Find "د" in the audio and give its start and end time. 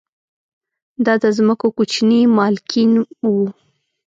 1.23-1.25